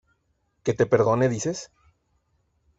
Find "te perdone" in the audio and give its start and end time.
0.73-1.29